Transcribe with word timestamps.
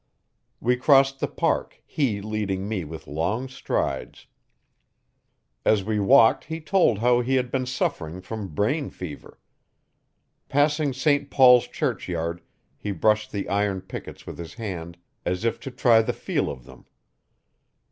We 0.59 0.77
crossed 0.77 1.19
the 1.19 1.27
park, 1.27 1.79
he 1.85 2.21
leading 2.23 2.67
me 2.67 2.83
with 2.83 3.05
long 3.05 3.47
strides. 3.47 4.25
As 5.63 5.83
we 5.83 5.99
walked 5.99 6.45
he 6.45 6.59
told 6.59 6.97
how 6.97 7.21
he 7.21 7.35
had 7.35 7.51
been 7.51 7.67
suffering 7.67 8.19
from 8.19 8.47
brain 8.47 8.89
fever. 8.89 9.37
Passing 10.49 10.91
St 10.91 11.29
Paul's 11.29 11.67
churchyard 11.67 12.41
he 12.75 12.89
brushed 12.91 13.31
the 13.31 13.47
iron 13.47 13.79
pickets 13.81 14.25
with 14.25 14.39
his 14.39 14.55
hand 14.55 14.97
as 15.23 15.45
if 15.45 15.59
to 15.59 15.69
try 15.69 16.01
the 16.01 16.13
feel 16.13 16.49
of 16.49 16.65
them. 16.65 16.85